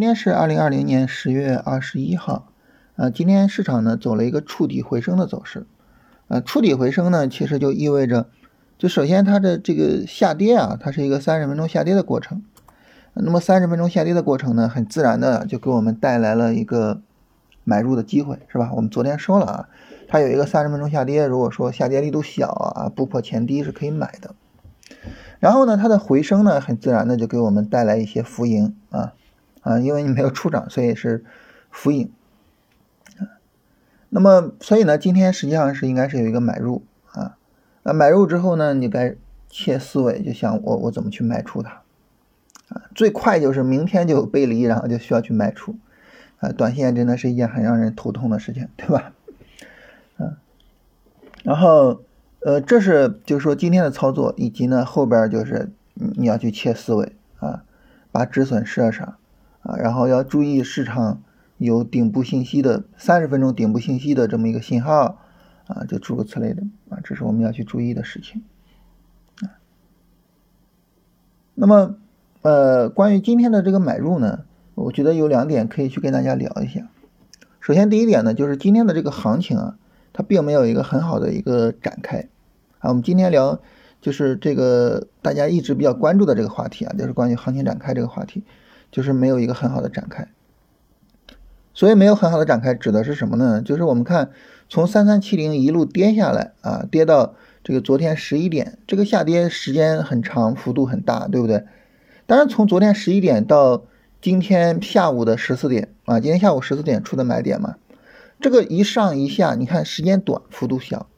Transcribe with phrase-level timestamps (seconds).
[0.00, 2.48] 今天是二零二零年十月二十一号，
[2.96, 5.66] 啊，今天市场呢走了一个触底回升的走势，
[6.26, 8.26] 啊，触底回升呢，其实就意味着，
[8.78, 12.42] 就首先它的这个下跌啊，它是一个三十分钟下跌的过程，
[13.12, 17.02] 那么三十分钟下跌的过程呢，很自然的就给我们带来了一个
[17.64, 18.70] 买入的机会，是吧？
[18.74, 19.68] 我们昨天说了啊，
[20.08, 24.34] 它有一个三十分钟下跌，如果说下跌力度小啊，不破前低是可以买的，
[25.40, 29.12] 然后呢，它的回升呢，很自然的就给我们带来一些浮盈啊。
[29.60, 31.24] 啊，因为你没有出涨，所以是
[31.70, 32.10] 浮盈。
[34.12, 36.82] 那么，所以呢，今天实际上是应该是有一个买入
[37.12, 37.36] 啊。
[37.84, 39.14] 那买入之后呢，你该
[39.48, 41.82] 切思维，就想我我怎么去卖出它
[42.70, 42.82] 啊？
[42.92, 45.76] 最快就是明天就背离，然后就需要去卖出
[46.40, 46.50] 啊。
[46.50, 49.12] 短线真的是一件很让人头痛的事情，对吧？
[50.18, 50.36] 嗯。
[51.44, 52.02] 然后，
[52.40, 57.62] 呃，这是就是说今天的操作，以及呢后边就是你要去切思维啊，
[58.10, 59.16] 把止损设上。
[59.78, 61.22] 然后要注意市场
[61.58, 65.18] 有顶部信息的三十分钟顶部信息的这么一个信号
[65.66, 68.42] 啊，就诸如此类的啊，这是我们要去注意的事情
[69.42, 69.60] 啊。
[71.54, 71.96] 那么，
[72.42, 76.88] 呃，关于今天的这个买入呢，我觉得有两点可以去跟大家聊一下。
[77.60, 79.76] 首先，第一点呢，就是今天的这个行情啊，
[80.14, 82.28] 它并没有一个很好的一个展开
[82.78, 82.88] 啊。
[82.88, 83.60] 我们今天聊
[84.00, 88.42] 就是这个大家一直比较关注的这个话题啊，就是关于行情展开这个话题。
[88.90, 90.28] 就是没有一个很好的展开，
[91.72, 93.62] 所以没有很好的展开指的是什么呢？
[93.62, 94.30] 就是我们看
[94.68, 101.64] 从三三七零一路跌下来啊，跌到这个昨天十一点，这个下跌时间很长，幅度很大，对不对？
[102.26, 103.84] 当然，从昨天十一点到
[104.20, 107.76] 今天下午的十四点啊，今天下午十四点出的买点嘛，
[108.40, 111.08] 这个一上一下，你看时间短，幅度小，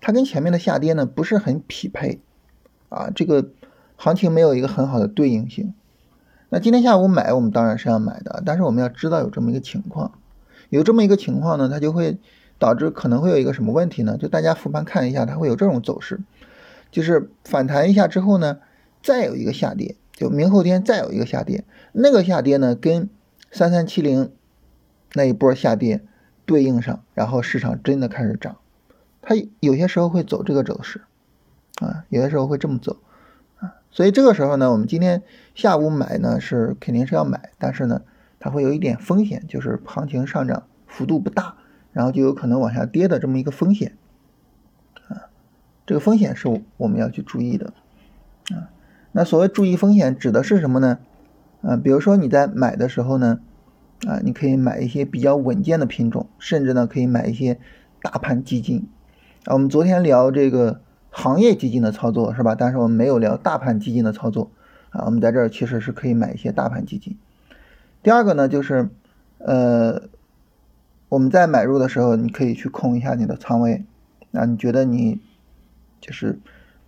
[0.00, 2.20] 它跟前面的下跌呢不是很匹配
[2.88, 3.50] 啊，这个
[3.96, 5.74] 行情没有一个很好的对应性。
[6.52, 10.18] 那今天下午买，我们当然是要买的，但是我们要知道有这么一个情况，
[10.68, 12.18] 有这么一个情况呢，它就会
[12.58, 14.18] 导致可能会有一个什么问题呢？
[14.18, 16.18] 就大家复盘看一下，它会有这种走势，
[16.90, 18.58] 就是反弹一下之后呢，
[19.00, 23.08] 再有一个下跌，就明后天再有一个下跌，那个下跌呢跟
[23.52, 24.32] 三三七零
[25.14, 26.02] 那一波下跌
[26.46, 28.56] 对应上，然后市场真的开始涨，
[29.22, 31.02] 它有些时候会走这个走势，
[31.80, 32.96] 啊，有些时候会这么走。
[33.92, 38.02] 所以这个时候呢，我们今天下午买呢是肯定是要买，但是呢，
[38.38, 41.56] 它会有一点风险，就是行情上涨幅度不大，
[41.92, 43.96] 然后就有可能往下跌的这么一个风险
[45.08, 45.26] 啊，
[45.86, 47.72] 这个风险是我们要去注意的
[48.50, 48.70] 啊。
[49.10, 51.00] 那所谓注意风险指的是什么呢？
[51.62, 53.40] 啊，比如说你在买的时候呢，
[54.06, 57.58] 啊，你可以买一些比较稳健的品种，甚至呢可以买一些
[58.00, 58.88] 大盘基金
[59.46, 59.54] 啊。
[59.54, 60.80] 我们昨天聊这个。
[61.10, 62.54] 行业基金的操作是吧？
[62.54, 64.50] 但是我们没有聊大盘基金的操作
[64.90, 65.04] 啊。
[65.06, 67.18] 我们在这儿其实是可以买一些大盘基金。
[68.02, 68.88] 第二个呢，就是
[69.38, 70.02] 呃，
[71.08, 73.84] 我们在买入的时候，你可以去控一下你的仓位
[74.32, 74.44] 啊。
[74.44, 75.20] 你觉得你
[76.00, 76.38] 就是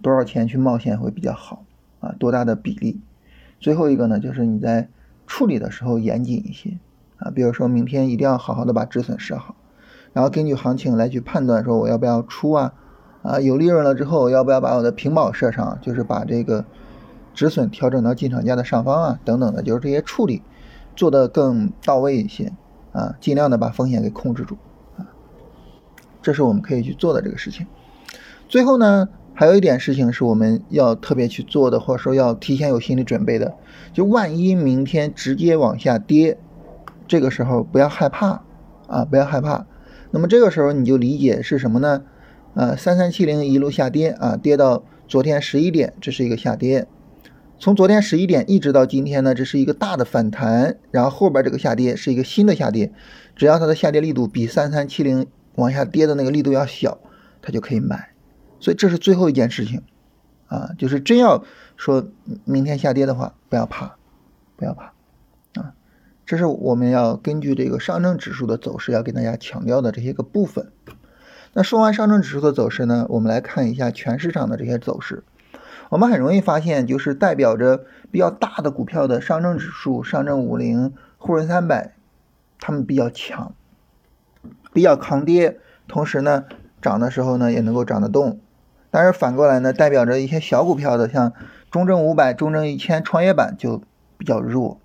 [0.01, 1.65] 多少钱去冒险会比较好
[2.01, 2.15] 啊？
[2.19, 3.01] 多大的比例？
[3.59, 4.89] 最后一个呢，就是你在
[5.27, 6.79] 处理的时候严谨一些
[7.17, 7.31] 啊。
[7.31, 9.57] 比如说明天一定要好好的把止损设好，
[10.13, 12.75] 然后根据行情来去判断说我要不要出啊。
[13.23, 15.79] 啊，有利润了之后，要不要把我的平保设上？
[15.81, 16.65] 就是把这个
[17.35, 20.43] 止损调整到进场价的上方啊，等等的，就是这些处理
[20.97, 22.53] 做的更到位一些
[22.93, 24.57] 啊，尽量的把风险给控制住
[24.99, 25.07] 啊，
[26.21, 27.67] 这是我们可以去做的这个事情。
[28.49, 33.55] 最后呢，还有一点事情是我们要特别去做的，或者说要提前有心理准备的，
[33.93, 36.39] 就万一明天直接往下跌，
[37.07, 38.43] 这个时候不要害怕
[38.89, 39.65] 啊，不要害怕。
[40.11, 42.03] 那么这个时候你就理解是什么呢？
[42.55, 46.87] 啊，三三七零一路下跌啊，跌到昨天十一点，这是一个下跌。
[47.59, 52.93] 从昨天十一点一直到今天呢，这是一个大的反弹，然后后边这个下跌是一个新的下跌。
[53.37, 56.99] 只要它的下跌力度比三三七零往下跌的那个力度要小，
[57.41, 58.11] 它就可以买。
[58.61, 59.83] 所以这是最后一件事情
[60.49, 61.45] 啊，就是真要
[61.77, 62.09] 说
[62.45, 63.97] 明天下跌的话，不要怕，
[64.57, 64.93] 不要怕
[65.55, 65.73] 啊。
[66.27, 70.71] 这是我们要根据这个上证指数的走势要跟大家强调的这些个部分。
[71.55, 75.23] 那说完上证指数的走势呢，我们来看一下全市场的这些走势。
[75.91, 81.93] 我们很容易发现，就是代表着比较大的股票的上证指数、上证五零、沪深三百，
[82.59, 83.55] 它们比较强，
[84.73, 86.45] 比较抗跌，同时呢，
[86.81, 88.41] 涨的时候呢也能够涨得动。
[88.91, 91.35] 但是反过来呢，代表着一些小股票的，像
[91.71, 93.83] 中证五百、中证一千、创业板就
[94.17, 94.81] 比较弱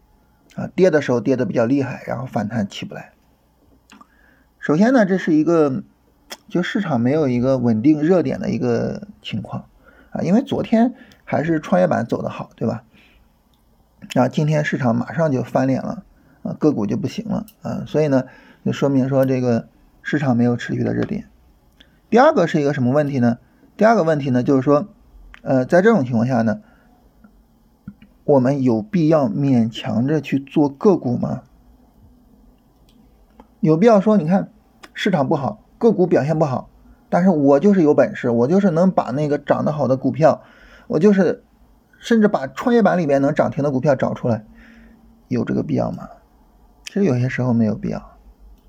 [0.56, 3.14] 啊，跌的时候跌得比较厉害，然后反弹起不来。
[4.60, 5.84] 首先呢，这是一个。
[6.48, 9.66] 就市场没有一个稳定热点的一个情况
[10.12, 10.94] 啊，因为昨天
[11.24, 12.84] 还是创业板走的好，对吧？
[14.16, 16.04] 啊，今天市场马上就翻脸了
[16.44, 17.84] 啊，个股就不行了啊。
[17.86, 18.26] 所以呢，
[18.64, 19.68] 就说明说这个
[20.02, 21.28] 市场没有持续的热点。
[22.10, 23.40] 第二个是一个什么问题呢？
[23.76, 24.88] 第二个问题呢，就是说，
[25.42, 26.62] 呃，在这种情况下呢，
[28.24, 31.44] 我们有必要勉强着去做个股吗？
[33.60, 34.52] 有必要说，你看
[34.94, 36.70] 市场不好，个股表现不好，
[37.10, 40.44] 但是我就是有本事，我就是能把那个涨得好的股票，
[40.88, 41.44] 我就是
[42.00, 44.46] 甚至把创业板里面能涨停的股票找出来，
[45.28, 46.10] 有这个必要吗？
[46.86, 48.00] 其实有些时候没有必要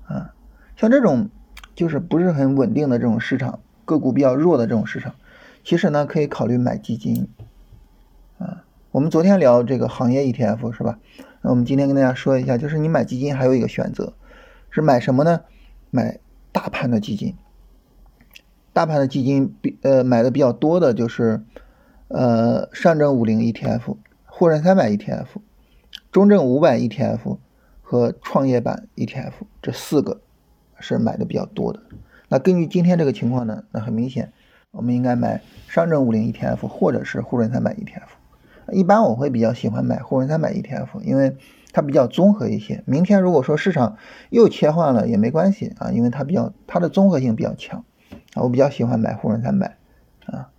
[0.07, 0.33] 啊，
[0.75, 1.29] 像这种。
[1.75, 5.15] 就是不是很稳定的这种市场，个股比较弱的这种市场，
[5.63, 7.29] 其实呢可以考虑买基金，
[8.37, 10.99] 啊，我们昨天聊这个行业 ETF 是吧？
[11.41, 14.11] 那我们今天跟大家说一下，就是你买基金还有一个选择，
[14.69, 15.39] 是买什么呢？
[15.89, 16.19] 买
[16.59, 17.35] 大盘的基金，
[18.73, 21.41] 大盘的基金比呃买的比较多的就是
[22.09, 23.95] 呃上证五零 ETF、
[24.25, 25.27] 沪深三百 ETF、
[26.11, 27.37] 中证五百 ETF
[27.81, 30.21] 和创业板 ETF 这四个。
[30.81, 31.81] 是买的比较多的，
[32.29, 34.31] 那根据今天这个情况呢，那很明显，
[34.71, 38.71] 我们应该买上证五零 ETF 或者是沪深三百 ETF。
[38.71, 41.35] 一般我会比较喜欢买沪深三百 ETF，因为
[41.71, 42.83] 它比较综合一些。
[42.85, 43.97] 明天如果说市场
[44.29, 47.83] 又切换了也没关系啊，因为它比较它的综合性比较强
[48.33, 49.77] 啊，我比较喜欢买沪深三百
[50.25, 50.49] 啊。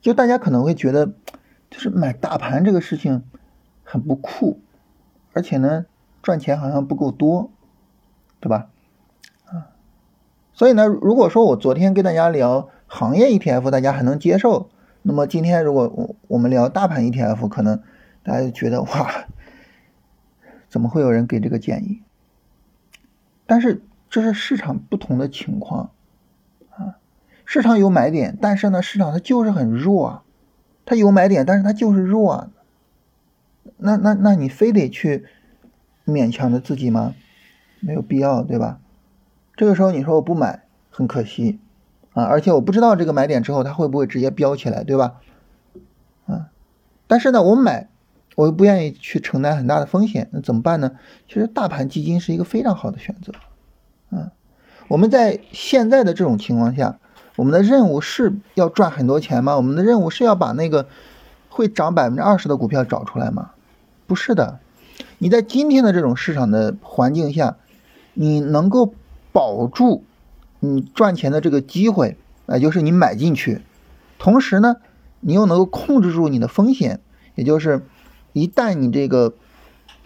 [0.00, 1.12] 就大家可能会觉得，
[1.70, 3.22] 就是买大盘这个事情
[3.84, 4.60] 很不酷，
[5.32, 5.86] 而且呢。
[6.22, 7.50] 赚钱好像不够多，
[8.38, 8.68] 对吧？
[9.44, 9.74] 啊，
[10.52, 14.70] 所以呢，如果说我昨天跟大家聊行业 ETF，大家还能接受，
[15.02, 17.82] 那么今天如果我我们聊大盘 ETF，可能
[18.22, 19.26] 大家就觉得哇，
[20.68, 22.02] 怎么会有人给这个建议？
[23.46, 25.90] 但是这是市场不同的情况
[26.70, 26.98] 啊，
[27.44, 30.22] 市场有买点，但是呢，市场它就是很弱啊，
[30.84, 32.50] 它有买点，但是它就是弱啊，
[33.76, 35.26] 那那那你非得去。
[36.04, 37.14] 勉强着自己吗？
[37.78, 38.80] 没有必要，对吧？
[39.54, 41.60] 这个时候你说我不买，很可惜
[42.12, 42.24] 啊！
[42.24, 45.20] 而且我不知道这个买点之后它会不会直接飙起来，对吧？
[46.26, 46.50] 啊！
[47.06, 47.88] 但是呢，我买，
[48.34, 50.92] 我又不愿意去承担很大的风险，那怎么办呢？
[51.28, 53.32] 其实大盘基金是一个非常好的选择
[54.16, 54.32] 啊！
[54.88, 56.98] 我们在现在的这种情况下，
[57.36, 59.56] 我们的任务是要赚很多钱吗？
[59.56, 60.88] 我们的任务是要把那个
[61.48, 63.50] 会涨百分之二十的股票找出来吗？
[64.06, 64.58] 不是的。
[65.18, 67.56] 你在今天的这种市场的环境下，
[68.14, 68.94] 你能够
[69.32, 70.04] 保住
[70.60, 72.16] 你赚钱的这个机会，
[72.48, 73.62] 也就是你买进去，
[74.18, 74.76] 同时呢，
[75.20, 77.00] 你又能够控制住你的风险，
[77.34, 77.82] 也就是
[78.32, 79.34] 一旦你这个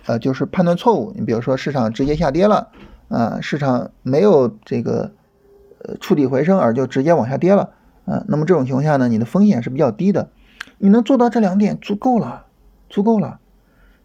[0.07, 2.69] 呃就是判断错误，你比如说市场直接下跌了
[3.09, 5.13] 啊，市场没有这个
[5.79, 7.71] 呃触底回升而就直接往下跌了
[8.05, 10.31] 啊，那么这种情况下呢，你的风险是比较低的，
[10.79, 12.47] 你能做到这两点足够了，
[12.89, 13.41] 足够了。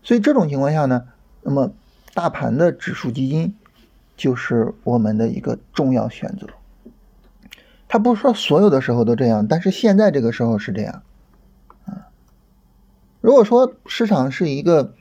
[0.03, 1.03] 所以这种情况下呢，
[1.44, 1.71] 那么
[2.13, 3.56] 大盘的指数基金
[4.17, 6.47] 就是我们的一个重要选择。
[7.88, 11.03] 它不是说所有的时候都这样，但是现在这个时候是这样。
[13.21, 14.94] 如果说市场是一个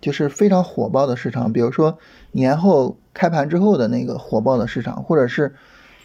[0.00, 1.98] 就是非常火爆的市场，比如说
[2.32, 5.54] 年后开盘之后的那个火爆的市场，或者是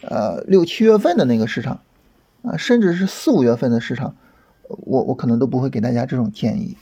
[0.02, 1.80] 呃六七月份的那个市场
[2.42, 4.14] 啊，甚至是四五月份的市场，
[4.68, 6.76] 我我可能都不会给大家这种建议。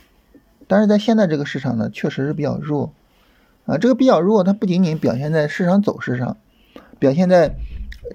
[0.66, 2.92] 但是在现在这个市场呢，确实是比较弱，
[3.66, 6.37] 啊，这个比较弱，它不仅仅表现在市场走势上，
[6.99, 7.54] 表现在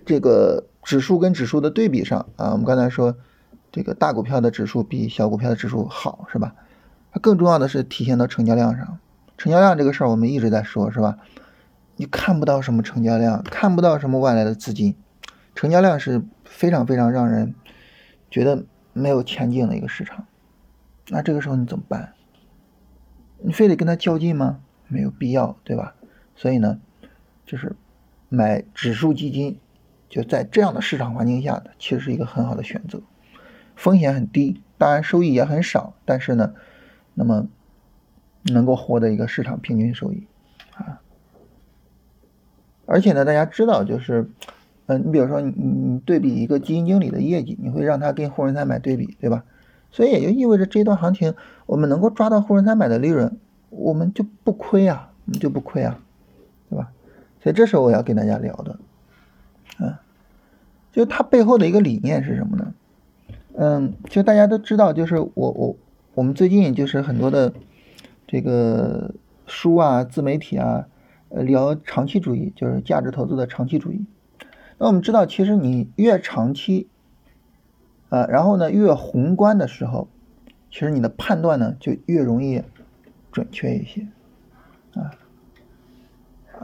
[0.06, 2.52] 这个指数跟指数的对比上啊。
[2.52, 3.16] 我们刚才说，
[3.72, 6.54] 这个大股票的指数比小股票的指数好，是吧？
[7.12, 9.00] 它更重要的是体现到成交量上，
[9.38, 11.18] 成交量这个事儿我们一直在说，是吧？
[11.96, 14.96] 你看不到什么成交量，看不到什么外来的资金，
[15.56, 17.54] 成交量是非常非常让人
[18.30, 18.64] 觉得
[18.94, 20.26] 没有前景的一个市场。
[21.10, 22.14] 那这个时候你怎么办？
[23.42, 24.60] 你非得跟他较劲吗？
[24.88, 25.96] 没有必要，对吧？
[26.36, 26.80] 所以呢，
[27.46, 27.76] 就是
[28.30, 29.60] 买指数基金，
[30.10, 33.02] 就在这样的市场环境下，其实是一个很好的选择，
[33.76, 36.54] 风险很低，当然收益也很少，但是呢，
[37.20, 37.48] 那么
[38.44, 40.24] 能够获得一个市场平均收益
[40.74, 41.02] 啊。
[42.86, 44.30] 而且呢，大家知道，就是，
[44.86, 49.44] 嗯，你比如说你你对比一个基金经理的业绩，你会让他跟沪深三百对比，对吧？
[49.92, 51.36] 所以也就意味着这一段行情，
[51.66, 53.38] 我们能够抓到沪深三百的利润，
[53.70, 56.00] 我们就不亏啊，我们就不亏啊，
[56.70, 56.90] 对吧？
[57.44, 58.80] 所以这是我要跟大家聊的，
[59.86, 60.00] 啊，
[60.94, 62.74] 就它背后的一个理念是什么呢？
[63.56, 65.76] 嗯，就大家都知道，就是我我
[66.14, 67.54] 我们最近就是很多的
[68.28, 69.14] 这个
[69.46, 70.88] 书啊、自媒体啊，
[71.30, 74.06] 呃，聊长期主义，就是价值投资的长期主义。
[74.78, 76.88] 那我们知道，其实你越长期。
[78.10, 80.08] 啊，然后呢，越宏观的时候，
[80.72, 82.64] 其实你的判断呢就越容易
[83.32, 84.08] 准确一些
[84.96, 85.12] 啊。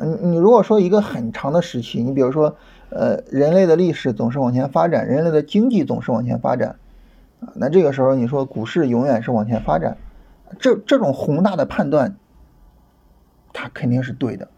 [0.02, 2.58] 你你如果说一个很长的时期，你比如说，
[2.90, 6.80] 呃，人类的历史总是往前发展，人类的经济总是往前发展，
[7.56, 9.98] 那这个时候你说股市永远是往前发展，
[10.60, 12.16] 这这种宏大的判断，
[13.54, 14.50] 它肯定是对的，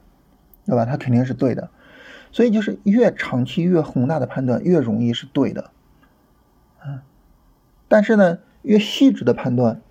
[0.65, 0.85] 对吧？
[0.85, 1.69] 它肯定是对的，
[2.31, 5.71] 所以就是越长期越宏大的判断越容易是对的，
[6.79, 7.03] 啊，
[7.87, 9.81] 但是呢，越细致的判断，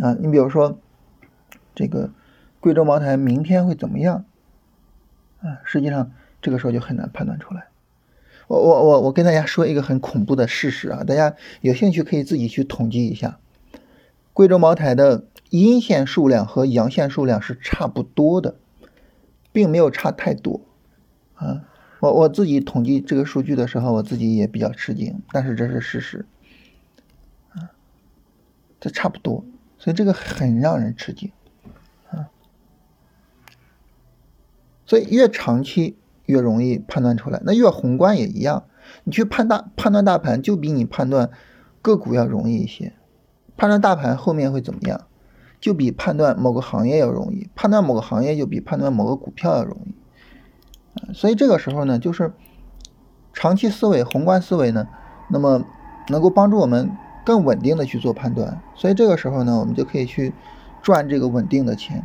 [0.00, 0.78] 啊，你比如说，
[1.74, 2.10] 这个
[2.60, 4.24] 贵州茅台明天会怎么样？
[5.40, 7.66] 啊，实际上这个时候就很难判断出来。
[8.52, 13.38] 我我我我跟大家说一个很恐怖的事实啊，大家有兴趣可以自己去统计一下，
[14.34, 18.56] 贵州茅台的阴线数量和阳线数量是差不多的，
[19.52, 20.60] 并没有差太多。
[21.32, 21.64] 啊，
[22.00, 26.26] 我我自己统计这个数据的时候，我自己也比较吃惊，但是这是事实。
[27.54, 27.72] 啊，
[28.78, 29.46] 这差不多，
[29.78, 31.32] 所以这个很让人吃惊
[32.10, 32.28] 啊。
[34.84, 38.64] 所以越长期越容易判断出来，那越宏观也一样。
[39.04, 41.30] 你去判大判断大盘，就比你判断
[41.80, 42.92] 个股要容易一些。
[43.56, 45.02] 判断大盘后面会怎么样，
[45.60, 47.48] 就比判断某个行业要容易。
[47.54, 51.14] 判断某个行业就比判断某个股票要容易。
[51.14, 52.32] 所以这个时候呢，就是
[53.32, 54.88] 长期思维、宏观思维呢，
[55.30, 55.64] 那么
[56.08, 56.90] 能够帮助我们
[57.24, 58.60] 更稳定的去做判断。
[58.74, 60.34] 所以这个时候呢，我们就可以去
[60.82, 62.04] 赚这个稳定的钱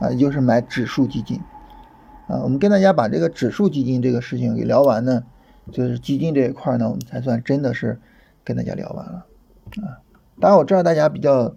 [0.00, 1.40] 啊，就是买指数基金。
[2.26, 5.22] 啊，我们跟大家把这个指数基金这个事情给聊完呢，
[5.70, 8.00] 就是基金这一块呢，我们才算真的是
[8.42, 9.26] 跟大家聊完了
[9.76, 10.02] 啊。
[10.40, 11.54] 当然我知道大家比较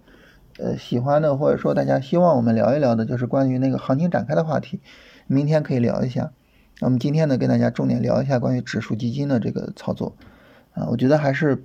[0.58, 4.78] 呃喜欢的，或者说大家希望我们聊一聊的，就是关于那个行情展开的话题，
[5.26, 6.30] 明天可以聊一下。
[6.78, 10.14] 那我们今天呢，跟大家重点聊一下关于指数基金的这个操作
[10.74, 11.64] 啊，我觉得还是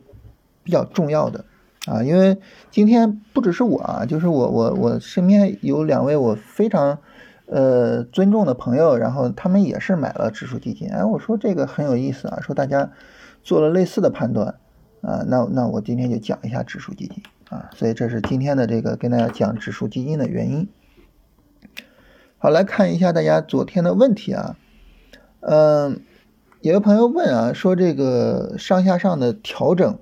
[0.64, 1.46] 比较重要的
[1.86, 2.40] 啊，因为
[2.72, 6.98] 今天不只是我啊，就是我我我身边有两位我非常。
[7.48, 10.90] 呃，尊重的朋友，然后他们也是买了指数基金。
[10.90, 12.92] 哎，我说这个很有意思啊，说大家
[13.44, 14.56] 做了类似的判断
[15.02, 20.68] 啊，那那我今天就讲一下指数基金啊，所以这是今天的这个跟大家讲指数基金的原因。
[22.40, 24.56] 好，来看一下大家昨天的问题啊，
[25.42, 26.02] 嗯，
[26.62, 30.00] 有个朋友问啊，说这个上下上的调整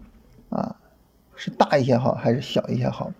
[0.49, 0.77] 啊，
[1.35, 3.11] 是大一些好还是小一些好？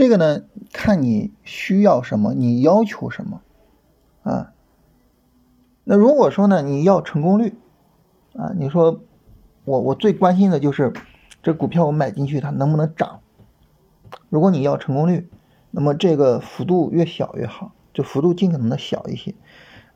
[0.00, 0.40] 这个呢，
[0.72, 3.42] 看你需要什么，你要求什么，
[4.22, 4.54] 啊，
[5.84, 7.54] 那如果说呢，你要成功率，
[8.34, 9.02] 啊，你说
[9.66, 10.90] 我我最关心的就是
[11.42, 13.20] 这股票我买进去它能不能涨？
[14.30, 15.28] 如果你要成功率，
[15.70, 19.34] 那么这个幅度越小越好，就幅度尽可能的小一些，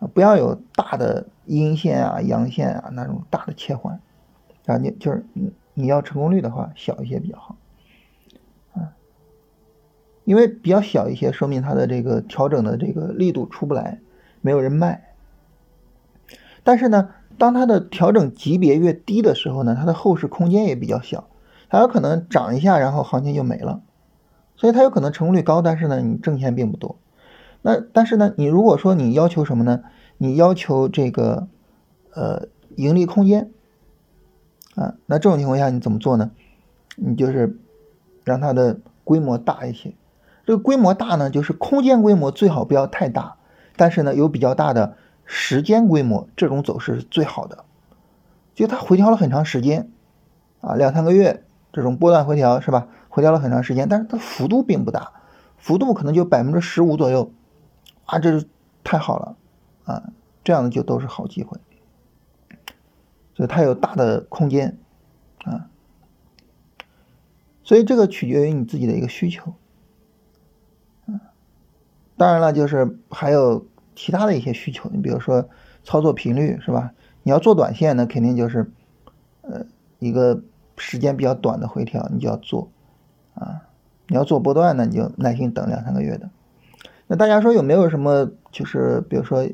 [0.01, 3.99] 啊，不要有大的阴线啊、阳线啊那种大的切换，
[4.67, 7.57] 啊，你就是你你要成功率的话，小一些比较好。
[10.25, 14.01] 因为比较小一些，说明它的这个调整的这个力度出不来，
[14.41, 15.15] 没有人卖。
[16.63, 21.29] 但是呢，当它的调整级别越低的时候呢，它的后市空间也比较小，
[21.69, 23.83] 它有可能涨一下，然后行情就没了。
[24.57, 26.97] 所以它有可能成功率高，但是呢，你挣钱并不多。
[27.61, 29.83] 那但是呢，你如果说你要求什么呢？
[30.17, 31.49] 你要求这个
[32.15, 33.51] 呃盈利空间
[34.77, 36.31] 啊，那这种情况下你怎么做呢？
[36.97, 37.59] 你就是
[38.23, 39.93] 让它的规模大一些。
[40.47, 43.37] 这个规模大呢，就是空间规模最好不要太大，
[43.77, 47.65] 但是呢有比较大的时间规模，这种走势是最好的。
[48.55, 49.91] 就它回调了很长时间，
[50.61, 52.89] 啊两三个月这种波段回调是吧？
[53.09, 55.13] 回调了很长时间，但是它幅度并不大，
[55.57, 57.33] 幅度可能就百分之十五左右，
[58.05, 58.47] 啊这是
[58.83, 59.37] 太好了，
[59.85, 60.11] 啊
[60.43, 61.59] 这样的就都是好机会，
[63.35, 64.77] 所以它有大的空间，
[65.45, 65.71] 啊，
[67.63, 69.55] 所以这个取决于你自己的一个需求。
[72.25, 75.47] 当然了，就是还有其他的一些需求，你比如说
[75.83, 76.95] 操作频率是吧？
[77.23, 78.73] 你要做短线，那肯定就是
[79.43, 79.67] 呃
[79.99, 80.43] 一个
[80.79, 82.71] 时间比较短的回调，你就要做
[83.35, 83.69] 啊。
[84.09, 86.31] 你要做波段呢，你就耐心等两三个月的。
[87.09, 89.47] 那大家说有没有什么就是比如说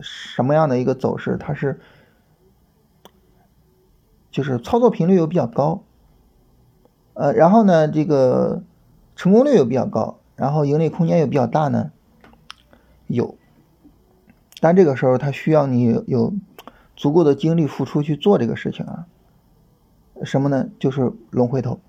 [0.00, 1.78] 什么样的一个走势，它是
[4.32, 5.84] 就是操作频率又比较高，
[7.14, 8.64] 呃，然后呢这个
[9.14, 10.18] 成功率又比较高。
[10.36, 11.92] 然后盈利空间又比较大呢，
[13.06, 13.36] 有，
[14.60, 16.34] 但这个时候它需要你有
[16.96, 19.06] 足够的精力付出去做这个事情啊。
[20.24, 20.68] 什么呢？
[20.78, 21.80] 就是龙回头。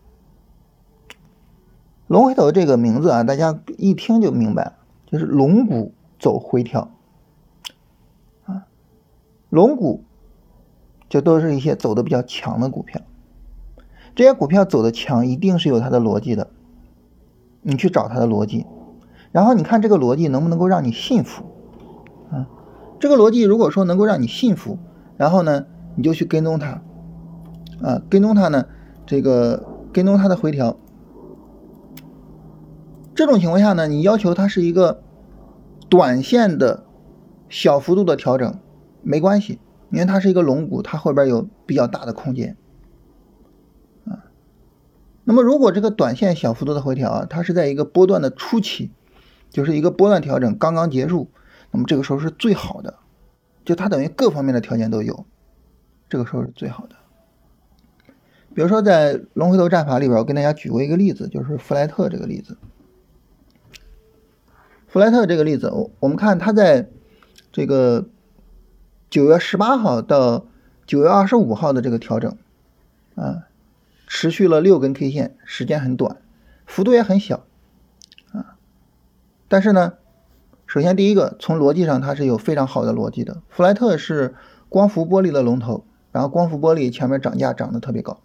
[2.08, 6.92] 龙回头这个名字啊，大家一听就明白了，就是龙骨走回调
[8.46, 8.66] 啊。
[9.50, 10.04] 龙骨
[11.10, 13.02] 就都是一些走的比较强的股票，
[14.16, 16.50] 这些股票走的强，一定是有它的逻辑的。
[17.64, 18.66] 你去找它的逻辑，
[19.32, 21.44] 然后你看这个逻辑能不能够让你信服
[22.30, 22.48] 啊？
[23.00, 24.78] 这个逻辑如果说能够让你信服，
[25.18, 25.66] 然后呢，
[25.96, 26.82] 你就去跟踪它
[27.82, 28.66] 啊，跟踪它呢，
[29.06, 30.78] 这个跟踪它的回调。
[33.16, 35.02] 这种情况下呢，你要求它是一个
[35.90, 36.84] 短线的
[37.48, 38.56] 小幅度的调整，
[39.02, 39.60] 没关系，
[39.92, 42.58] 因为它是一个龙骨，它后边有比较大的空间。
[45.24, 48.92] 那么如果这个短线小幅度的回调啊，它是在一个波段的初期，
[49.50, 51.30] 就是一个波段调整刚刚结束，
[51.72, 52.96] 那么这个时候是最好的，
[53.64, 55.26] 就它等于各方面的条件都有，
[56.10, 56.96] 这个时候是最好的。
[58.54, 62.58] 比如说在龙回头战法里边，我跟大家举过一个例子，就是弗莱特这个例子。
[64.88, 66.88] 弗莱特这个例子，我我们看它在
[67.52, 68.08] 这个
[69.10, 70.46] 九月十八号到
[70.86, 72.38] 九月二十五号的这个调整，
[73.16, 73.48] 啊，
[74.16, 76.18] 持续了六根 K 线，时间很短，
[76.68, 77.48] 幅度也很小，
[78.32, 78.60] 啊，
[79.48, 79.94] 但是呢，
[80.68, 83.42] 首先第一个从逻辑上它是有非常好的逻辑的。
[83.50, 84.36] 弗莱特是
[84.70, 88.22] 光伏玻璃的龙头，然后光伏玻璃前面涨价涨得特别高，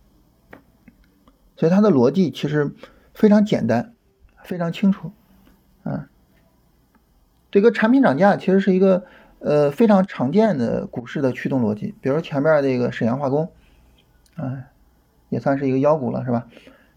[1.56, 2.74] 所以它的逻辑其实
[3.14, 3.94] 非常简单，
[4.44, 5.12] 非常清楚，
[5.84, 6.10] 啊。
[7.50, 9.06] 这个产品涨价其实是一个
[9.38, 13.50] 呃非常常见的股市的驱动逻辑，比如前面这个沈阳化工，
[14.36, 14.64] 啊，
[15.28, 16.46] 也算是一个妖股了，是吧？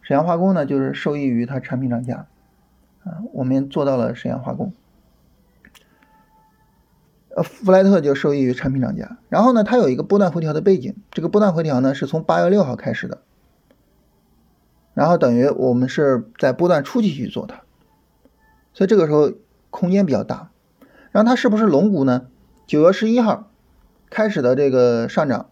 [0.01, 2.27] 沈阳化工呢，就是受益于它产品涨价，
[3.03, 4.73] 啊，我们做到了沈阳化工，
[7.35, 13.19] 呃，弗莱特就受益于产品涨价，然后呢，它有一个波段回调的背景，这个波段回调呢是从八月六号开始的，
[14.93, 17.61] 然后等于我们是在波段初期去做它，
[18.73, 19.31] 所以这个时候。
[19.73, 20.51] 空间比较大，
[21.11, 22.27] 然后它是不是龙骨呢？
[22.67, 23.49] 九月十一号
[24.09, 25.49] 开始的这个上涨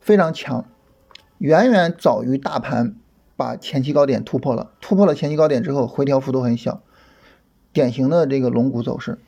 [0.00, 0.64] 非常强，
[1.40, 2.94] 远远早于大盘
[3.34, 4.72] 把前期高点突破了。
[4.82, 6.82] 突破了前期高点之后，回调幅度很小，
[7.72, 9.18] 典型的这个龙骨走势，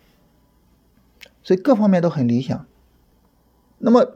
[1.43, 2.67] 所以各方面都很理想。
[3.79, 4.13] 那么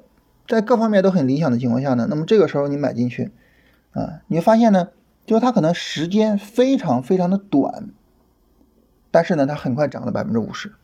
[0.46, 3.32] 在各方面都很理想的情况下呢，那么这个时候你买进去
[3.92, 4.88] 啊，你会发现呢，
[5.24, 7.88] 就是它可能时间非常非常的短。
[9.10, 10.74] 但是呢，它很快涨了百分之五十，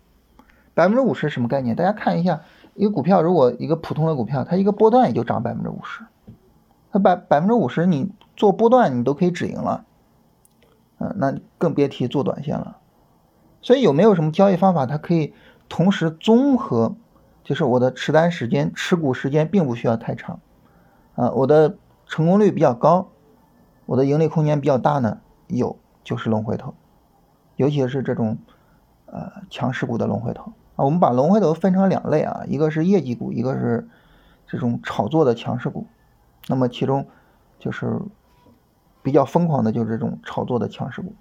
[0.72, 1.76] 百分之五十什么概念？
[1.76, 2.40] 大家看一下，
[2.74, 6.06] 一个股票如果一个普通的股票，它一个波段也就涨百分之五十，
[6.92, 9.84] 它百百分之五十，你做波段你都可以止盈了，
[10.98, 12.76] 嗯，那更别提做短线了。
[13.62, 15.32] 所以有没有什么交易方法，它可以
[15.70, 16.94] 同时综合，
[17.42, 20.40] 就是我的持单时间、持股时间并不需要太长，
[21.14, 21.76] 啊，我的
[22.06, 23.08] 成功率比较高，
[23.86, 25.20] 我的盈利空间比较大呢？
[25.46, 26.74] 有，就是龙回头。
[27.56, 28.36] 尤其是这种，
[29.06, 33.88] 呃，强势股的龙回头啊，我们把龙回头分成两类啊，一个是业绩股，一个是
[34.46, 35.86] 这种炒作的强势股。
[36.48, 37.06] 那么其中
[37.58, 38.00] 就是
[39.02, 41.14] 比较疯狂的，就是这种炒作的强势股。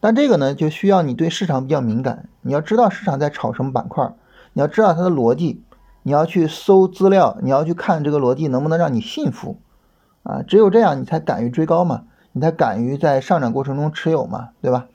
[0.00, 4.14] 但这个呢，就需要你对市场比较敏感，你要知道市场在炒什么板块，
[4.52, 5.62] 你要知道它的逻辑，
[6.02, 9.58] 你要去搜资料，你要去看这个逻辑能不能让你信服
[10.22, 12.04] 啊，只有这样你才敢于追高嘛。
[12.36, 14.88] 你才敢于在上涨过程中持有嘛，对吧？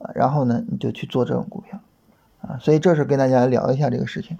[0.00, 1.78] 啊，然后呢，你就去做这种股票，
[2.40, 4.36] 啊，所以这是跟大家聊一下这个事情。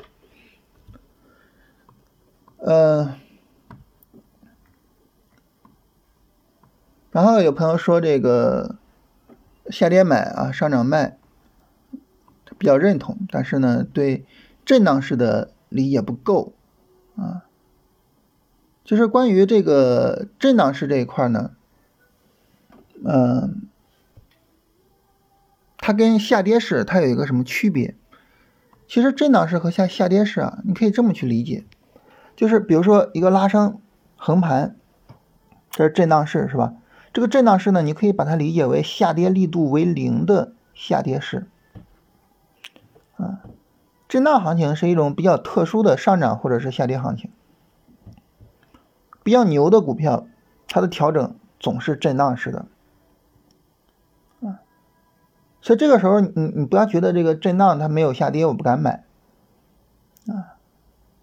[2.57, 3.15] 呃，
[7.13, 8.77] 然后有朋友说这个
[9.71, 11.19] 下跌买啊，上涨卖，
[12.59, 14.25] 比较认同，但是呢，对
[14.65, 16.55] 震荡式的理解不够
[17.15, 17.45] 啊。
[18.83, 21.53] 就是关于这个震荡式这一块呢。
[23.05, 23.69] 嗯，
[25.77, 27.95] 它跟下跌式它有一个什么区别？
[28.89, 31.65] 其实震荡式和下下跌式啊，你可以这么去理解，
[32.37, 33.81] 就是比如说一个拉升
[34.17, 34.77] 横盘，
[35.71, 36.75] 这是震荡式是吧？
[37.13, 41.47] 这个震荡式呢，你可以把它理解为下跌力度为零的下跌式。
[43.17, 43.43] 啊，
[44.09, 47.31] 震荡行情是一种比较特殊的上涨或者是下跌行情，
[49.23, 50.27] 比较牛的股票，
[50.67, 52.67] 它的调整总是震荡式的。
[54.43, 54.61] 啊
[55.61, 59.05] 所以这个时候，你你不要觉得这个震荡它没有下跌，我不敢买，
[60.27, 60.59] 啊，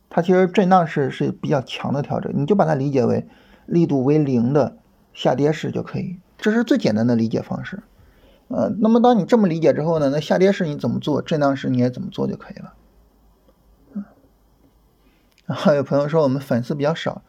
[0.09, 3.27] 它其实震荡是是比较强的调整，你就把它理解为
[3.65, 4.77] 力度为零的
[5.13, 7.83] 下跌式就可以，这是最简单的理解方式，
[8.47, 12.73] 呃，那么当你这么理解之后呢，那下跌式你怎么做，震荡式你也怎么做就可以了，
[15.45, 17.23] 然后有朋友说我们粉丝比较少，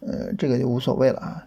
[0.00, 1.46] 呃，这个就无所谓了啊，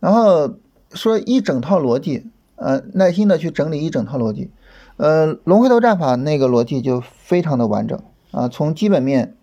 [0.00, 0.56] 然后
[0.92, 2.30] 说一整套逻辑。
[2.54, 4.48] 呃，耐心的去整理一整套逻辑，
[4.96, 9.34] 呃，龙回头战法那个逻辑就非常的完整啊，从基本面，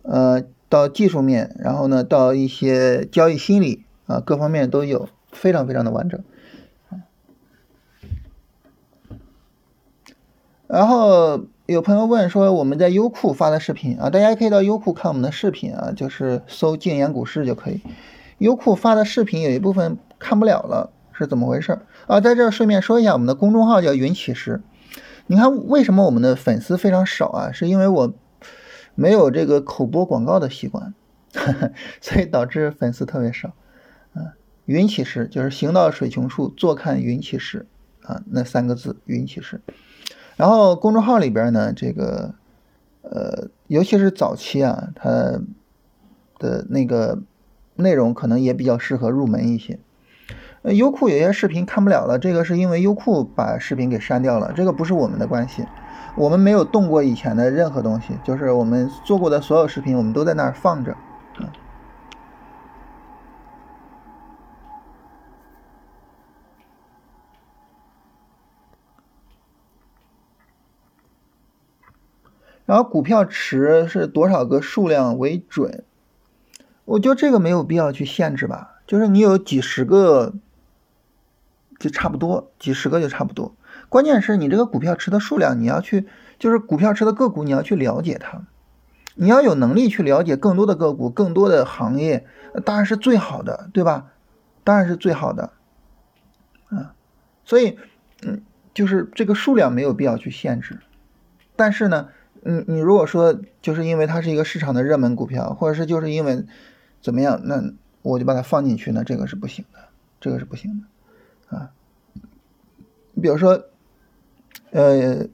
[0.00, 0.42] 呃，
[0.74, 6.20] 到技术面，然后呢到一些交易心理啊，各方面都有，非常非常的完整。
[10.66, 17.80] 然后有朋友问说，我们在优酷发的视频啊，大家可以到优酷看我们的视频啊，就是搜“静言股市”就可以。
[18.38, 21.78] 优酷发的视频有一部分看不了了，是怎么回事？
[22.08, 24.60] 啊，在这顺便说一下，我们的公众号叫“云起时”。
[25.28, 27.52] 你看，为什么我们的粉丝非常少啊？
[27.52, 28.12] 是因为我
[28.94, 30.94] 没有这个口播广告的习惯，
[32.00, 33.52] 所以导致粉丝特别少。
[34.14, 34.34] 啊，
[34.66, 37.66] 云起时就是行到水穷处，坐看云起时
[38.02, 39.60] 啊，那三个字云起时。
[40.36, 42.34] 然后公众号里边呢，这个
[43.02, 45.40] 呃，尤其是早期啊，它
[46.38, 47.22] 的那个
[47.76, 49.78] 内容可能也比较适合入门一些。
[50.72, 55.66] 优酷有些视频看不了了，这个是因为优酷把视频给删掉了，这个不是我们的关系，
[56.16, 60.96] 我们没有动过以前的任何东西，就是我们做过的所有视频，我们都在那儿放着。
[72.64, 75.84] 然后股票池是多少个数量为准？
[76.86, 80.32] 我觉得这个没有必要去限制吧，就是你有几十个。
[81.84, 83.54] 就差不多几十个就差不多，
[83.90, 86.06] 关键是你这个股票池的数量，你要去
[86.38, 88.46] 就是股票池的个股，你要去了解它，
[89.16, 92.26] 你要有能力去了解更多的个股、更多的行业，
[92.64, 94.12] 当然是最好的，对吧？
[94.64, 95.52] 当然是最好的，
[96.70, 96.94] 啊，
[97.44, 97.76] 所以
[98.22, 98.40] 嗯，
[98.72, 100.80] 就是这个数量没有必要去限制，
[101.54, 102.08] 但是呢，
[102.40, 106.46] 你你如果说就是因为它是一个市场的热门股票，或者是就是因为
[107.02, 107.62] 怎么样，那
[108.00, 109.80] 我就把它放进去，那这个是不行的，
[110.18, 110.86] 这个是不行的。
[111.54, 111.70] 啊，
[113.12, 113.62] 你比如说，
[114.72, 115.26] 呃，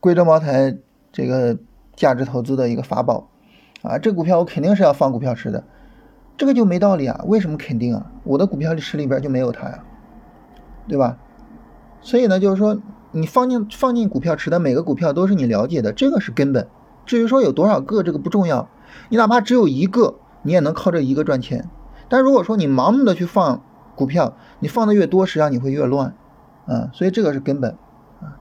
[0.00, 0.76] 贵州茅台
[1.10, 1.56] 这个
[1.96, 3.28] 价值投资的一个法宝，
[3.82, 5.64] 啊，这股票我肯定是要放股票池的，
[6.36, 7.24] 这个就没道理啊？
[7.26, 8.12] 为什么肯定啊？
[8.24, 9.84] 我的股票池里边就没有它呀，
[10.86, 11.18] 对吧？
[12.00, 12.78] 所以呢，就是说
[13.12, 16.66] 你放进放进股票池的每个股票都是你了解的，这个是根本。
[17.06, 18.68] 至于说有多少个，这个不重要，
[19.08, 21.68] 你哪怕只有一个，你也能靠这一个赚钱。
[22.08, 23.62] 但如果说你盲目的去放，
[23.94, 26.14] 股票你放的越多，实际上你会越乱，
[26.66, 27.72] 啊，所以这个是根本，
[28.20, 28.40] 啊，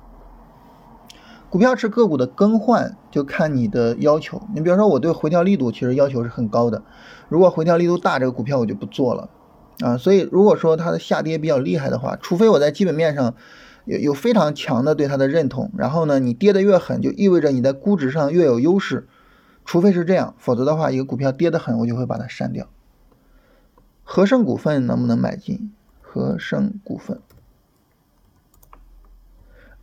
[1.50, 4.42] 股票是个股的更换就看你的要求。
[4.54, 6.84] 你比如说我对回调力度其实要求是很高的，
[7.30, 9.30] 如果回调力度大，这个股票我就不做了，
[9.80, 13.34] 啊，所以如果说它的下跌比较厉害的话，除非我在基本面上
[13.86, 19.08] 有有非常强的对它的认同，然后呢，你跌的越狠，就意味着你在估值上越有优势，
[19.66, 22.68] 除非是这样，否则的话，一个股票跌得狠，我就会把它删掉。
[24.14, 25.72] 和盛股份能不能买进？
[26.02, 27.22] 和盛股份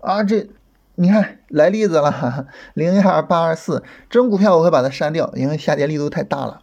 [0.03, 0.51] 啊，这
[0.97, 6.61] 你看来例子了哈，零一二八二四这种股票我会把它删掉，因为下跌力度太大了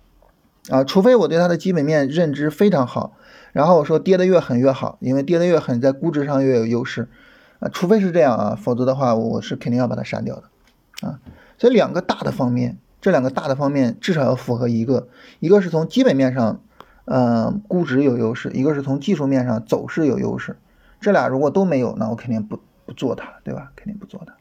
[0.69, 0.83] 啊。
[0.83, 3.17] 除非我对它的基本面认知非常好，
[3.51, 7.09] 然后我说跌得越狠越好，因为跌得越狠在估值上越有优势
[7.57, 7.67] 啊。
[7.69, 11.19] 除非是这样啊，否则的话我是肯定要把它删掉的啊。
[11.57, 15.07] 所以两个大的方面，这两个大的方面至少要符合一个，
[15.39, 16.61] 一个是从基本面上。
[17.05, 20.57] 嗯，估值有优势，一个是从技术面上走势有优势，
[20.99, 23.71] 这俩如果都没有，那我肯定不不做它，对吧？
[23.75, 24.35] 肯定不做它。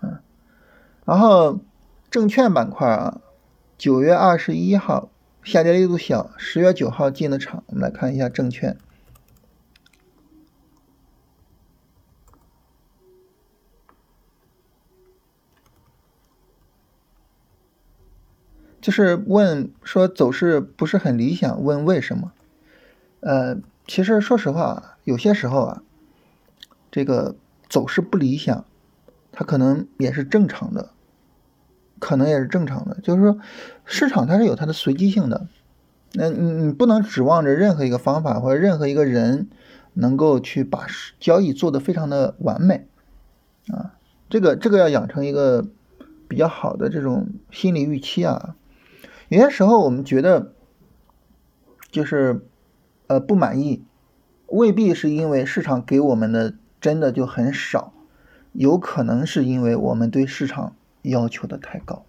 [0.00, 0.18] 嗯，
[1.04, 1.58] 然后
[2.10, 3.20] 证券板块啊，
[3.76, 5.08] 九月二十一号
[5.42, 8.76] 下跌力度小，十月九号进的场，我们来看一下证券。
[18.82, 22.32] 就是问说走势不是很理想，问为什么？
[23.20, 25.82] 呃，其实说实话，有些时候啊，
[26.90, 27.36] 这个
[27.68, 28.64] 走势不理想，
[29.30, 30.90] 它可能也是正常的，
[32.00, 32.98] 可能也是正常的。
[33.04, 33.38] 就是说，
[33.84, 35.46] 市场它是有它的随机性的，
[36.14, 39.48] 那你你不能指望着任何一个方法或者任何一个人
[39.94, 40.88] 能够去把
[41.20, 42.88] 交易做得非常的完美
[43.68, 43.94] 啊。
[44.28, 45.64] 这个这个要养成一个
[46.26, 48.56] 比较好的这种心理预期啊。
[49.32, 50.52] 有些时候我们觉得，
[51.90, 52.44] 就是，
[53.06, 53.82] 呃，不满意，
[54.48, 57.94] 未必是因为市场给我们的真的就很少，
[58.52, 62.04] 有可能是因为我们对市场要求的太高，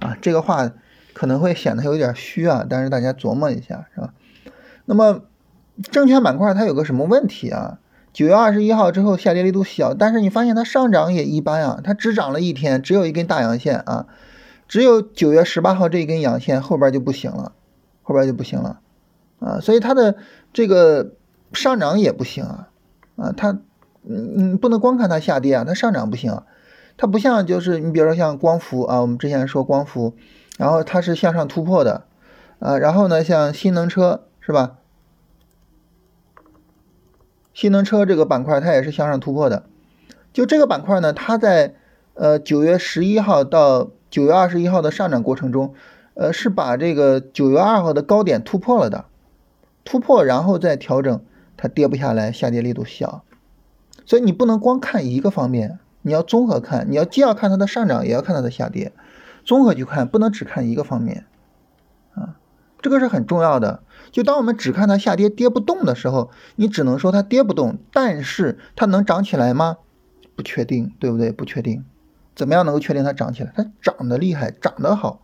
[0.00, 0.72] 啊，这个话
[1.12, 4.14] 可能会显得有点虚啊，但是大家琢磨一下，是吧？
[4.86, 5.24] 那么，
[5.90, 7.80] 证券板块它有个什么问题啊？
[8.14, 14.06] 九月二十一号之后下跌力度小，但是你发现它上涨也一般啊，它只涨了一天，只有一根大阳线啊。
[14.68, 17.52] 只有九月十八号这一根阳线后边就不行了，
[18.02, 18.80] 后边就不行了，
[19.38, 20.16] 啊，所以它的
[20.52, 21.12] 这个
[21.52, 22.68] 上涨也不行啊，
[23.16, 23.52] 啊，它，
[24.02, 26.42] 嗯嗯，不能光看它下跌啊，它上涨不行，
[26.96, 30.14] 它不像就是你比如说像光伏啊，我们之前说光伏，
[30.58, 32.04] 然后它是向上突破的，
[32.58, 34.78] 啊，然后呢像新能车是吧？
[37.54, 39.64] 新能车这个板块它也是向上突破的。
[40.32, 41.74] 就这个板块呢，它在
[42.12, 45.74] 呃九月十一号到九月二十一号的上涨过程中，
[46.14, 49.04] 呃是把这个九月二号的高点突破了的，
[49.84, 51.20] 突破然后再调整，
[51.58, 53.24] 它跌不下来，下跌力度小，
[54.06, 58.94] 所以你不能光看一个方面，你要综合看，你要既要看它的上涨，也要看它的下跌，
[59.44, 61.26] 综合去看，不能只看一个方面，
[62.14, 62.38] 啊，
[62.80, 63.82] 这个是很重要的。
[64.10, 69.76] 就当我们只看它下跌跌不动的时候，你只能说它跌不动，但是它能涨起来吗？
[70.34, 71.30] 不确定，对不对？
[71.30, 71.84] 不确定，
[72.36, 73.52] 怎么样能够确定它涨起来？
[73.56, 75.22] 它涨得厉害，涨得好，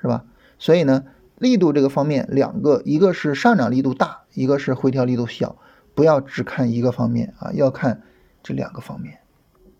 [0.00, 0.24] 是吧？
[0.58, 1.04] 所以呢，
[1.36, 5.56] 力度这个方面两个，一个是上涨力度大，一个是回调力度小，
[5.94, 8.02] 不要只看一个方面啊，要看
[8.42, 9.18] 这两个方面，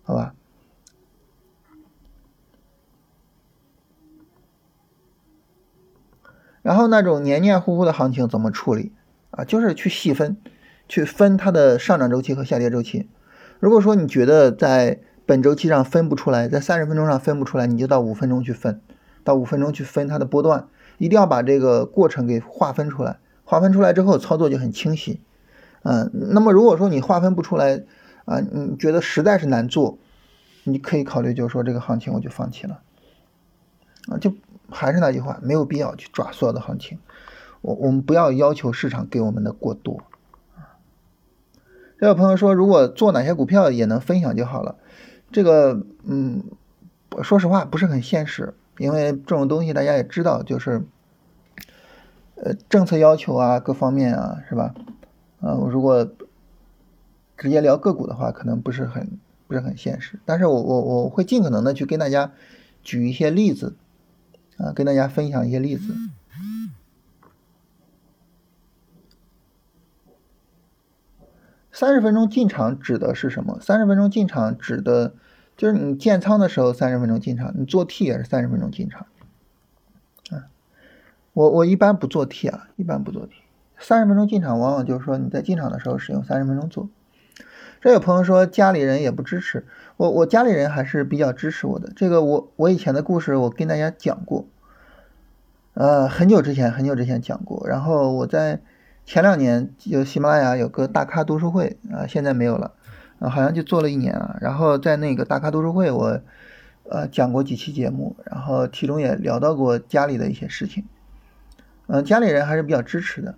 [0.03, 0.35] 好吧？
[6.61, 8.93] 然后那种黏黏糊糊的行情怎么处理
[9.31, 9.45] 啊？
[9.45, 10.37] 就是去细分，
[10.89, 13.09] 去分它的上涨周期和下跌周期。
[13.61, 18.81] 如果说你觉得在本周期上分不出来，在三十分钟上分不出来，你就到五分钟去分，
[19.25, 23.19] 到五分钟去分它的波段，一定要把这个过程给划分出来。
[23.45, 25.21] 划分出来之后，操作就很清晰。
[25.83, 27.83] 嗯，那么如果说你划分不出来
[28.25, 29.99] 啊，你觉得实在是难做，
[30.65, 32.81] 你可以考虑就是说这个行情我就放弃了
[34.09, 34.33] 啊，就。
[34.69, 36.99] 还是那句话，没有必要去抓所有的行情。
[37.61, 40.01] 我我们不要要求市场给我们的过多。
[42.01, 44.75] 这位朋友说，如果做哪些股票也能分享就好了。
[45.31, 46.45] 这个，嗯，
[47.23, 50.83] 说实话不是很现实，因为这种东西大家也知道，就是
[52.37, 54.75] 呃政策要求啊，各方面啊，是吧？
[55.41, 56.11] 啊，如果
[57.37, 60.19] 直接聊个股的话，可能不是很不是很现实。
[60.25, 62.33] 但是我我我会尽可能的去跟大家
[62.83, 63.75] 举一些例子。
[64.59, 65.93] 啊，跟大家分享一些例子。
[71.77, 73.59] 三十分钟进场指的是什么？
[73.61, 75.13] 三十分钟进场指的，
[75.59, 79.07] 就是你建仓的时候三十分钟进场，你做 T 也是三十分钟进场。
[80.31, 80.49] 啊，
[81.35, 83.35] 我我一般不做 T 啊，一般不做 T。
[83.77, 86.89] 三十分钟进场，往往就是说你在进场的时候使用三十分钟做。
[87.83, 89.67] 这有朋友说家里人也不支持
[89.99, 91.93] 我，我家里人还是比较支持我的。
[91.95, 94.47] 这个我我以前的故事我跟大家讲过，
[95.75, 97.69] 呃，很久之前很久之前讲过。
[97.69, 98.63] 然后我在
[99.07, 102.73] 前两年有喜马拉雅有个大咖读书会啊，现在没有了，
[103.21, 104.37] 啊，好像就做了一年啊。
[104.41, 106.21] 然后在那个大咖读书会，我
[106.91, 110.85] 呃讲过几期节目，然后其中也聊到过家里的一些事情，
[111.87, 113.37] 嗯，家里人还是比较支持的，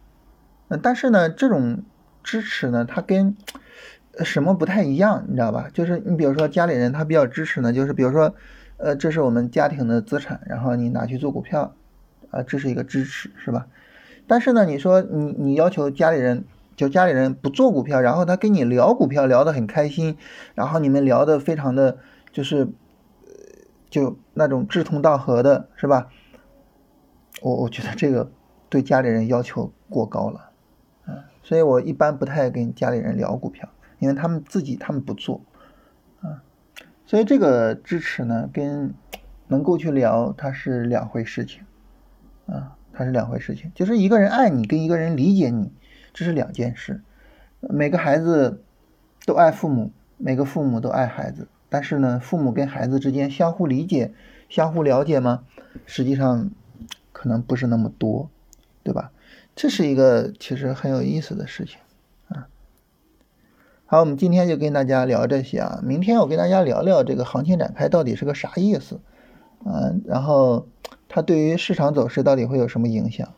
[0.69, 1.83] 嗯，但是呢，这种
[2.25, 3.37] 支持呢，它跟
[4.25, 5.69] 什么不太一样，你知道吧？
[5.75, 8.35] 就是你比如说家里人他比较支持呢，就是比如说，
[8.79, 11.75] 呃，这是我们家庭的资产，然后你拿去做股票，
[12.31, 13.67] 啊，这是一个支持，是吧？
[14.29, 16.45] 但是呢，你说你你要求家里人，
[16.77, 20.17] 就家里人不做股票，然后他跟你聊股票聊得很开心，
[20.55, 21.99] 然后你们聊得非常的
[22.31, 22.69] 就是，
[23.91, 26.11] 就那种志同道合的，是吧？
[27.41, 28.31] 我我觉得这个
[28.69, 30.51] 对家里人要求过高了，
[31.07, 33.69] 啊，所以我一般不太跟家里人聊股票。
[34.01, 35.41] 因为他们自己他们不做，
[36.21, 36.39] 啊，
[37.05, 38.95] 所以这个支持呢，跟
[39.49, 41.65] 能够去聊它是两回事情，
[42.47, 43.71] 啊，它是两回事情。
[43.77, 45.71] 就是一个人爱你跟一个人理解你，
[46.13, 47.01] 这是两件事。
[47.61, 48.61] 每个孩子
[49.25, 54.13] 都爱父母，每个父母都爱孩子，但是呢，父母跟孩子之间相互理解、
[54.49, 55.45] 相互了解吗？
[55.87, 56.51] 实际上
[57.13, 58.31] 可能不是那么多，
[58.83, 59.13] 对吧？
[59.55, 61.79] 这是一个其实很有意思的事情
[62.29, 62.49] 啊。
[63.87, 65.81] 好，我们今天就跟大家聊这些啊。
[65.85, 69.01] 明天我跟大家聊聊这个行情展开到底是个啥意思，
[69.65, 70.67] 嗯，然后
[71.09, 73.38] 它对于市场走势到底会有什么影响？